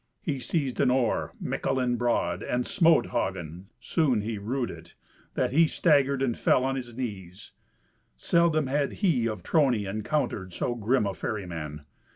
He 0.23 0.39
seized 0.39 0.79
an 0.79 0.89
oar, 0.89 1.31
mickle 1.39 1.77
and 1.79 1.95
broad, 1.95 2.41
and 2.41 2.65
smote 2.65 3.11
Hagen 3.11 3.67
(soon 3.79 4.21
he 4.21 4.39
rued 4.39 4.71
it), 4.71 4.95
that 5.35 5.51
he 5.51 5.67
staggered 5.67 6.23
and 6.23 6.35
fell 6.35 6.63
on 6.63 6.75
his 6.75 6.97
knees. 6.97 7.51
Seldom 8.15 8.65
had 8.65 8.93
he 8.93 9.27
of 9.27 9.43
Trony 9.43 9.87
encountered 9.87 10.53
so 10.55 10.73
grim 10.73 11.05
a 11.05 11.13
ferryman. 11.13 11.81